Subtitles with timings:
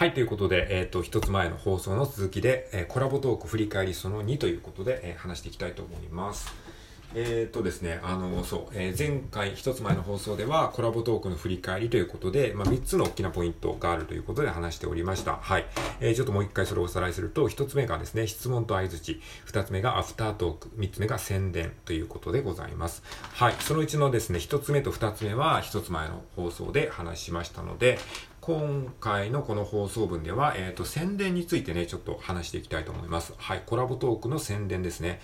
[0.00, 6.54] はい、ということで、えっ、ー、と、一つ前の放送の続きで、えー、コラボトーク振り返りその2ということで、えー、話していきたいと思います。
[7.14, 15.36] えっ、とですね、あの、そう、え前回一つ前の放送ではコラボトークの振り返りということで、まあ、3つの大きなポイントがあるということで話しておりました。
[15.36, 15.66] はい。
[16.00, 23.02] えちょっともう一回それをおさらいすると、1つ目がですね、質問と相づち、2つ目がアフタートーク、3つ目が宣伝ということでございます。
[23.34, 23.54] はい。
[23.60, 27.98] そのうちのですね、1つ目と2つ目は1つ前の放送で話しましたので、
[28.50, 33.32] 今回のこの放送分では、えっ、ー、と、宣伝についてね、ちょっと話していきたいと思います。
[33.36, 35.20] はい、コラボトークの宣伝ですね。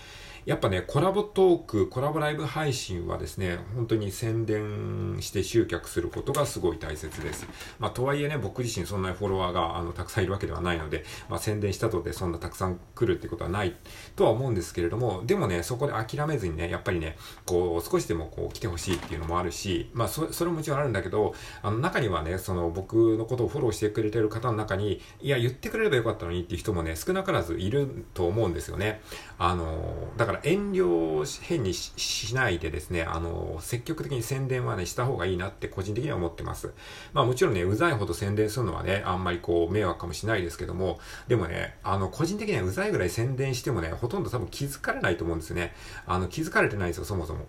[0.46, 7.48] やっぱね、コラボトーク、コラボライブ配信はですね、本当に宣伝して集客することがすごい大切です。
[7.80, 13.74] まあ、とはいえね、僕自身そんなにフォロワーがあのたくさんいるわけではないので、まあ、宣伝したとでそんなたくさん来るってことはない
[14.14, 29.00] とは思うんですけれども、でもね、そこで諦めずにね、やっぱりね、こう、少しでもこう来てほしいっていうのもあるし、まあ、そそれももちろんあるんだけど、あの中にはね、その僕のことをフォローしてくれてる方の中に、いや、言ってくれればよかったのにっていう人もね、少なからずいると思うんですよね。
[29.38, 36.72] あの、だからから遠慮変にしないでですね、あの、積極的に宣伝はね、した方がいいなって個人的には思ってます。
[37.12, 40.98] まあもちろんね、うざいほど宣伝するのはね、あんまりこう、迷惑かもしれないですけども、
[41.28, 45.74] でもね、あの、個人的にはうざいぐらい宣伝してもね、ほとんど多分気づかれないと思うんですね。
[46.06, 47.46] あの、気づかれてないですよ、そもそも。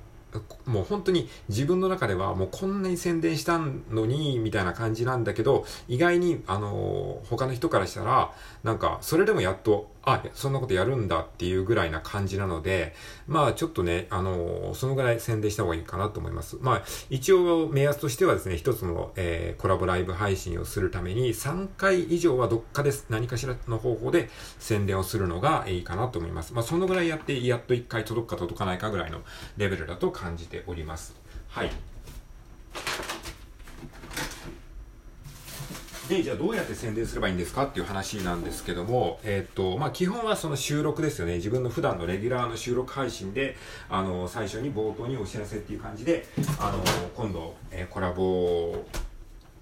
[0.65, 8.31] もう本当に自分の中ではもうこんなに宣伝したのに、みたいな感じなんだけど、意外に、あの、他の人からしたら、
[8.63, 12.95] なんか、それでもやっと、あ、そんなことやるんだっていうぐらいな感じなので、
[13.27, 16.57] まあちょっとね、あの、そのぐらい宣伝した方がいいかなと思います。
[16.61, 26.53] まあ一応目安としてはですね、一つの、えー、コラボライブ配信をするために3回以上はどっかで何かしらの方法で宣伝をするのがいいかなと思います。
[26.53, 29.19] まあそのぐらいやってやっと1回届くか届かないかぐらいの
[29.57, 31.15] レベルだと感じております。
[31.49, 31.71] はい。
[36.09, 41.35] で、じゃあどうやって宣伝すればいいんですかっていう話なんですけども、えっ、と、まあ、基本はその収録ですよね。
[41.35, 43.57] 自分の普段のレギュラーの収録配信で、
[43.89, 46.25] あの、最初に冒頭にお知らせっていう感じで、
[46.59, 46.81] あの、
[47.15, 48.85] 今度、えー、コラボ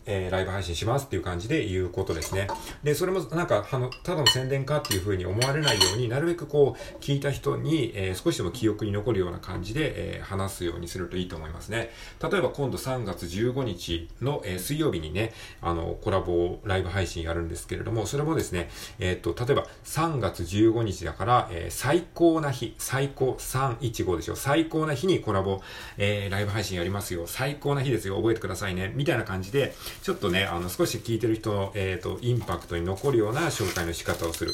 [0.05, 2.47] えー、ライブ配信しますっていう感じで言うことですね。
[2.83, 11.91] で、それもなんか、あの、ただの宣伝かっていう風に思われないようになるべくこう、聞いた人に、えー、少しでも記憶に残るような感じで、えー、話すようにするといいと思いますね。
[12.21, 25.61] 例えば今度3月15日の、え水曜日にね、あの、コラボライブ配信やるんですけれども、それもですね、えっと、例えば3月15日だから、え最高な日、最高315でしょ、最高な日にコラボ、
[25.97, 34.53] えライブ配信やりますよ、最高な日ですよ、覚えてくださいね、みたいな感じで、ちょっとね、あの、少し聞いてる人の、えっ、ー、と、インパクトに残るような紹介の仕方をする。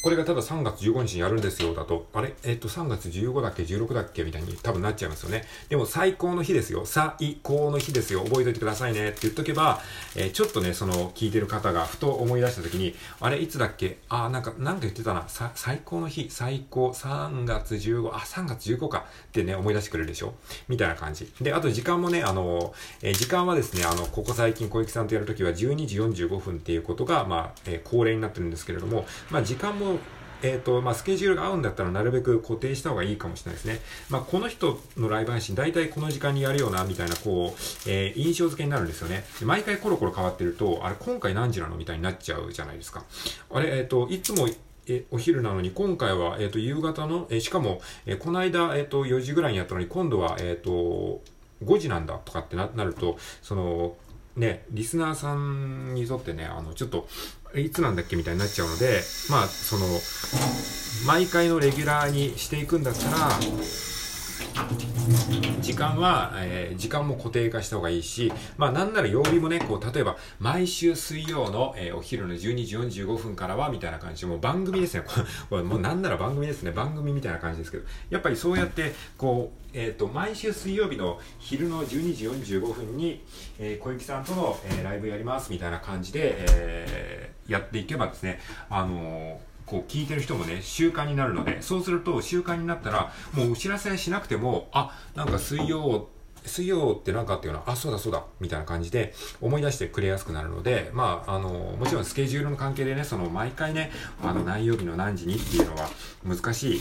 [0.00, 2.32] これがただ3月15日にやるんですよだと、あれ？
[2.44, 4.22] えっ、と、3月15だっけ ?16 だっけ？
[4.22, 5.44] みたいに多分なっちゃいますよね。
[5.68, 6.86] でも最高の日ですよ。
[6.86, 8.22] 最高の日ですよ。
[8.22, 9.80] 覚えておいてくださいねって言っとけば、
[10.14, 13.98] えー、ちょっとね、その聞いてる方がふと思い出した時に、あれいつだっけ？
[14.08, 15.28] あ、なんか、なんか言ってたな。
[15.28, 20.34] さ、最高の日、最高、3月15、あ、3月15かってね、思い出してくれるでしょ？
[20.68, 21.32] みたいな感じ。
[21.40, 22.72] で、あと時間もね、あの、
[23.02, 29.88] えー、時間はですね、あの、ここ最近小池さんとやるときは12時45分っていうことが、まあ、えー、恒例になってるんですけれども、まあ、時間も
[30.42, 33.80] えっ、ー、と、まあ、スケジュールが合うんだったらなるべく固定した方がいいかもしれないですね。
[34.10, 39.24] まあ、この人のライブ配信、大体この時間にやるよな、みたいな、こう、えー、印象付けになるんですよね。
[39.42, 43.04] 毎回コロコロ変わってると、あれ、今回何時なのみたいになっちゃうじゃないですか。
[43.50, 44.48] あれ、えっ、ー、と、いつも、
[44.90, 51.20] えお昼なのに、今回は、えっ、と、夕方の、えしかも、えこの間、えっ、と、4時ぐらいにやったのに、今度は、えっ、と、
[51.64, 53.96] 5時なんだとかってなると、その、
[54.38, 57.08] ね、リスナーさんにとってね、あの、ちょっと、
[57.56, 59.86] いつなんだっけみたいになっちゃうので、まあ、その、
[61.06, 63.30] 毎回のレギュラーにしていくんだったら、
[65.60, 75.04] 時間は、えー、時間も固定化した方がいいし、まあなんなら曜日もね、こう、例えば、毎週水曜の、えー、お昼の12時45分からは、みたいな感じで、もう番組ですね。
[75.48, 76.72] これもうなんなら番組ですね。
[76.72, 83.24] 番組みたいな感じですけど、やっぱりそうやって、こう、えっ、ー、と、毎週水曜日の昼の12時45分に、
[83.58, 88.40] えー、小雪さんとの、えー、ライブやります、みたいな感じで、えー、やっていけばですね、
[88.70, 96.08] あのこう聞いてる人もね、習慣になるので、そうすると習慣になったら、もうお知らせしなくても、あ、なんか水曜、
[96.44, 103.90] 水曜って何かっていうのは、あ、そうだそうだ、みたいな感じで思い出してくれやすくなるので、まあ、あの、もちろんスケジュールの関係でね、その毎回ね、
[104.22, 105.88] あの、何曜日の何時にっていうのは
[106.26, 106.80] 難しい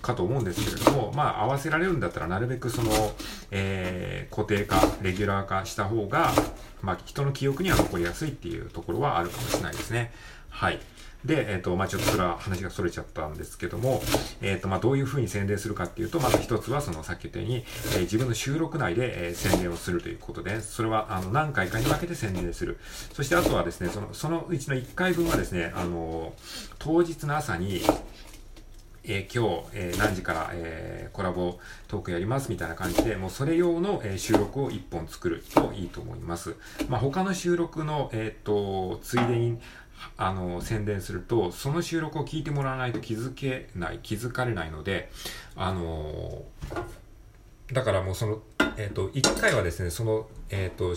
[0.00, 2.90] かと思うんですけれども、まあ、合わせられるんだったらなるべくその、
[3.50, 6.32] えー、固定化、レギュラー化した方が、
[6.82, 10.12] まあ、人の記憶には残りやすいっていうところはあるかもしれないですね。
[10.60, 10.78] はい。
[11.24, 14.02] で、えっ、ー、と、まあ、ちょっとそれは話が逸れちゃったんですけども、
[14.42, 22.78] えっ、ー、と、まあ、どういうふうに宣伝するかっていうと、まず一つは、その、さっき言ったように、えー、自分の収録内で、え宣伝をするということで、それは、あの、何回かに分けて宣伝する。
[23.14, 26.34] そして、あとはですね、その、そのうちの1回分はですね、あの、
[26.78, 27.80] 当日の朝に、
[29.02, 31.58] えー、今日、えー、何時から、えー、コラボ
[31.88, 36.54] トークやりますみたいな感じで、もうそれ用の、え収録を1本作るといいと思います。
[36.90, 39.58] まあ、他の収録の、えっと、ついでに、
[40.16, 45.10] あの、宣伝すると、その収録を聞いてもらわないと気づけない、気づかれないので、
[45.56, 46.44] あの
[47.72, 48.42] だからもうその、
[48.76, 50.94] えっ、と、1回はですね、その、えっ、と、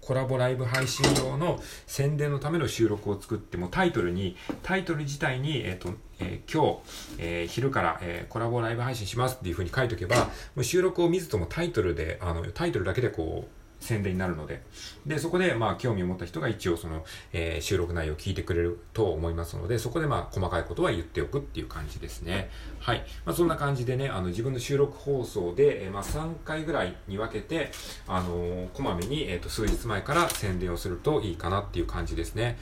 [0.00, 6.78] コラボライブ配信用の宣伝のための収録を作ってもタイトルに、タイトル自体に、えっ、と、え、今日、
[7.18, 14.62] え、昼から、え、コラボライブ配信しますっていう風に書いとけば、もう収録を見ずともタイトルで、あの、タイトルだけでこう、宣伝になるので。
[15.06, 22.50] で、そこで、まあ、興味を持った人が一応その、えー、収録内容を聞いてくれると思いますので、そこでまあ、細かいことは言っておくっていう感じですね。
[22.78, 23.04] はい。
[23.24, 27.72] まあ、そんな感じでね、あの、自分の収録放送で、えー、まあ、3回ぐらいに分けて、
[28.06, 32.58] あのー、こまめに、えっ、と、数日前から宣伝をするといいかなっていう感じですね。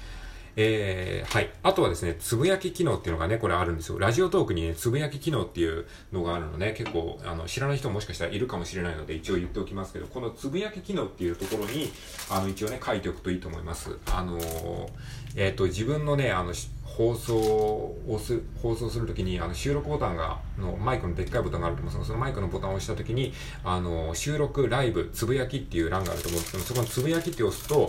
[0.61, 1.51] えー、はい。
[1.63, 3.99] あとはですね、つぶやき機能っていうのがね、これあるんですよ。
[4.01, 11.93] ラジオトークにね、つぶやき機能っていうのがあるのね、結構、あの、知らない人ももしかしたらいるかもしれないので、一応言っておきますけど、このつぶやき機能っていうところに、
[12.29, 13.99] あの、一応ね、書いておくといいと思います。
[14.11, 14.89] あのー、
[15.37, 16.53] えっ、ー、と、自分のね、あの、
[16.97, 23.33] 放送をす、放送するときに、あの、収録ボタンが、の、マイクのでっかいボタンがあると思うんですけど、そのマイクのボタンを押したときに、
[23.63, 27.89] あの、収録、ライブ、つぶやきっていう欄があると思うんですけど、そこのつぶやきって押すと、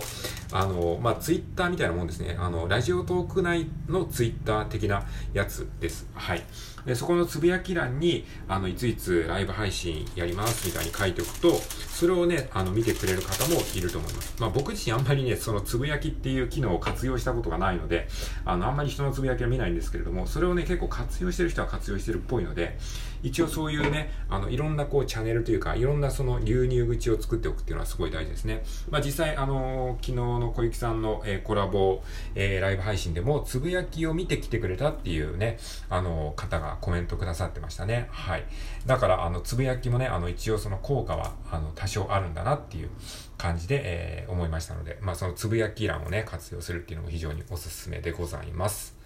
[0.52, 2.36] あの、まあ、ツイッターみたいなもんですね。
[2.38, 5.02] あの、ラジオトーク内のツイッター的な
[5.32, 6.06] やつです。
[6.14, 6.42] はい。
[6.86, 14.34] で、そこのつぶやき欄に、あの、いついつライブ配信やりますみたいに書いておくと、それをね、あの、見てくれる方もいると思います。
[14.40, 18.08] まあ、僕自身あんまりね、そのつぶやきっていう機能を活用したことがないので、
[18.44, 22.78] あの、あんまり人のつぶやきは見ないんですけれども、それをね、結構活用してる人は活用してるっぽいので、
[23.22, 28.64] 一応そういうね、あの、いろんなこうチャンネルというか、いろんなその流入口を作っておくっていうのはすごい大事ですね。
[28.90, 32.02] まあ実際、あの、昨日の小雪さんの、えー、コラボ、
[32.34, 35.58] えー、ライブ配信でも、つぶやきを見てきてくれたっていうね、
[35.90, 38.08] あの方がコメントくださってましたね。
[38.10, 38.44] はい。
[38.86, 42.90] だから、あの、つぶやきもね、あの、一応その効果は、あの、多少あるんだなっていう
[43.38, 48.96] 感じで、えー、思いましたので、まあそのつぶやき欄をね、活用するっていうのも非常におすすめでございます。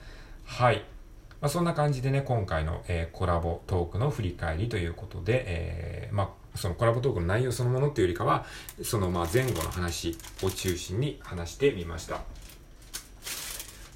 [0.44, 0.84] はい。
[1.40, 8.46] まあ、そんな感じでね、今回の、えー、コラボトークの振り返りということで、えー、まあ、そのコラボトークの内容そのものっていうよりかは、
[8.82, 12.22] そのまあ前後の話を中心に話してみました。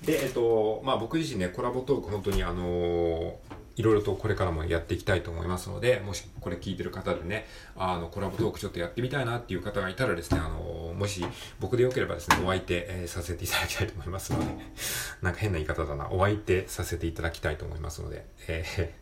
[0.05, 3.35] で、えっと、まあ僕自身ね、コラボトーク本当にあのー、
[3.79, 7.47] いろいろとこれからもやっていきたいと思いますので、もしこれ聞いてる方でね、
[7.77, 11.25] あの、コラボトークちょっとやってみたいなっていう方がいたらですね、あの、もし
[11.61, 14.47] 僕でよければですね、お相手、えー、させていただきたいと思いますので、
[15.23, 18.93] なんか変な言い方だな、お相手させていただきたいと思いますので、え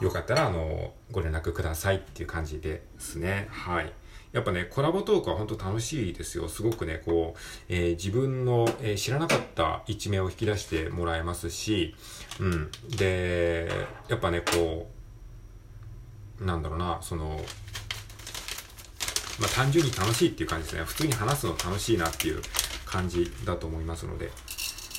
[0.00, 3.48] ー、 よかったら、あの、ご連絡くださいっていう感じですね。
[3.50, 3.92] はい。
[4.32, 6.48] やっぱね、コラボトークは本当楽しいですよ。
[6.48, 11.94] すごくね、こう、えー、自分の、えー、知らなかった一面を引き出してもらえますし、
[12.40, 12.70] うん。
[12.96, 13.70] で、
[14.08, 14.90] やっぱね、こ
[16.40, 17.40] う、なんだろうな、その、
[19.38, 20.84] まあ、単純に楽しいっていう感じですね。
[20.84, 22.42] 普通に話すの楽しいなっていう
[22.84, 24.30] 感じだと思いますので、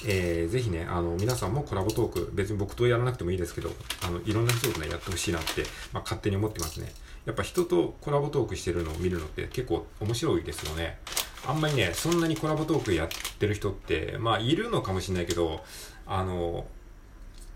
[0.05, 3.71] えー、ぜひね、あの、皆さんもコラボトーク、別に僕とやらなくてもいいですけど、
[4.03, 6.91] あの、いろんな人とね、やってほしいなって、まあ、勝手に思ってますね。
[7.27, 10.97] やっぱ人とコラボトークしてるのを見るのって結構面白いですよね。
[11.45, 15.61] あんまりね、そんなにコラボトークやってる人って、まあ、いるのかもしれないけど、
[16.05, 16.65] あの、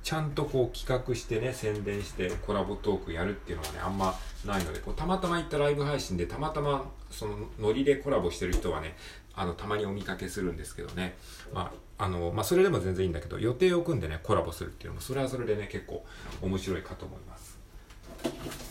[0.04, 4.14] ちゃんとこう企画してね、宣伝してコラボトークやるっていうのはね、あんま
[4.46, 8.98] ないので、こうたまたま行ったライブ配信でたまたまそのノリでコラボしてる人はね、
[9.34, 11.16] あの、たまにお見かけするんですけどね。
[11.54, 16.06] まあ、あの、まあ、それでも全然いいんだけど、予定を組んでね、コラボするっていうのも、それはそれでね、結構
[16.42, 18.71] 面白いかと思います。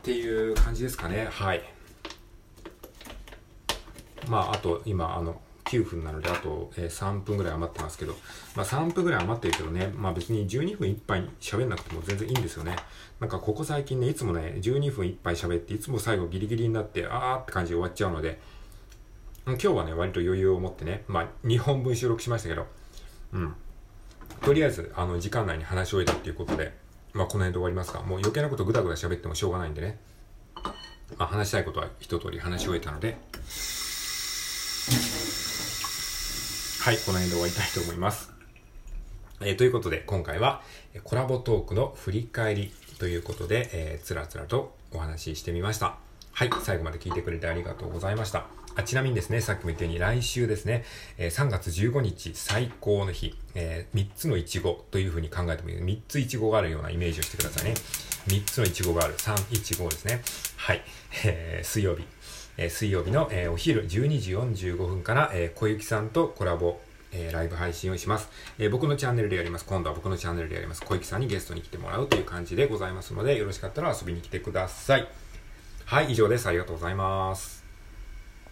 [0.00, 1.28] っていう感じですかね。
[1.30, 1.62] はい。
[4.28, 8.14] まあ、あと、今、あの、9分なので、あと、えー、3分ぐらい余ってますけど、
[8.56, 12.74] まあ3分ぐらい余ってるけどね、まあ別に12分いっぱい喋んなくても全然いいんですよね。
[13.20, 18.40] なんかここ最近ね、いつもね、12分いっぱい喋って、いつも最後ギリギリになって、あーって感じで終わっちゃうので、
[19.46, 22.66] 今日はね、割と余裕を持ってね、まあ2本分収録しましたけど、
[23.32, 23.54] うん。
[24.42, 26.74] とりあえず、あの、時間内に話し終えたっていうことで、
[27.12, 28.00] まあこの辺で終わりますか。
[28.00, 29.98] もう余計なことぐだぐだ喋ってもしょうがないんでね。
[31.18, 33.16] まあ話したいことは一通り話し終えたので、
[36.80, 38.32] はい、この辺で終わりたいと思います。
[39.40, 40.62] えー、ということで、今回は
[41.04, 45.96] コラボトークの振り返りということで、えー、つらつらとお話ししてみました。
[46.32, 48.59] はい、最後まで聞いてくれてありがとうございました。
[48.76, 50.84] あちなみにですね、さっきも言ったように来週ですね、
[51.18, 55.76] え、3月15日最高の日、え、3つのイチゴというふうに考えてもいい。
[55.78, 57.74] 3つイチゴがあるようなイメージをしてくださいね。
[58.28, 59.16] 3つのイチゴがある。
[59.16, 60.22] 3、1、5ですね。
[60.56, 60.82] はい。
[61.24, 62.04] えー、水曜日。
[62.56, 66.78] えー、水曜日の、えー、お昼12時45分から、えー、小雪さんとコラボ、
[67.12, 68.70] えー、ライブ配信をします、えー。
[68.70, 69.64] 僕のチャンネルでやります。
[69.64, 70.82] 今度は僕のチャンネルでやります。
[70.84, 75.08] 小雪さんにゲストに来てもらうという感じでございますので、よろしかったら遊びに来てください。
[75.86, 76.46] はい、以上です。
[76.46, 77.69] ありがとうございます。